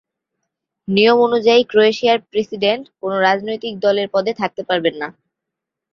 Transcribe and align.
নিয়ম 0.87 1.17
অনুযায়ী 1.27 1.61
ক্রোয়েশিয়ার 1.63 2.19
প্রেসিডেন্ট 2.29 2.83
কোন 2.99 3.11
রাজনৈতিক 3.27 3.73
দলের 3.85 4.07
পদে 4.13 4.31
থাকতে 4.41 4.61
পারবেন 4.69 4.95
না। 5.01 5.07